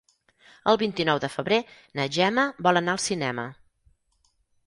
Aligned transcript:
El 0.71 0.77
vint-i-nou 0.83 1.19
de 1.25 1.29
febrer 1.33 1.59
na 1.99 2.07
Gemma 2.17 2.45
vol 2.67 2.81
anar 2.83 2.97
al 2.97 3.03
cinema. 3.05 3.47